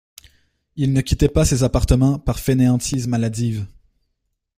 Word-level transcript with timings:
Il 0.77 0.93
ne 0.93 1.01
quittait 1.01 1.29
pas 1.29 1.45
ses 1.45 1.61
appartements 1.61 2.17
par 2.17 2.39
fainéantise 2.39 3.07
maladive. 3.07 3.67